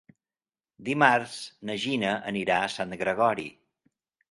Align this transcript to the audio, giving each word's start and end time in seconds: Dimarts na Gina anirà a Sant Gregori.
Dimarts 0.87 1.35
na 1.71 1.77
Gina 1.85 2.15
anirà 2.33 2.59
a 2.65 2.73
Sant 2.79 2.99
Gregori. 3.05 3.49